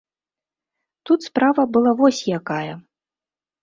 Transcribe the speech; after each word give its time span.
Тут 1.05 1.19
справа 1.29 1.69
была 1.77 1.91
вось 2.03 2.25
якая. 2.43 2.69